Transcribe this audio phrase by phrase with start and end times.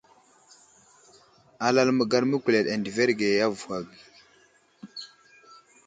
[1.65, 4.01] Alal məgar məkuleɗ adəverge avuhw age.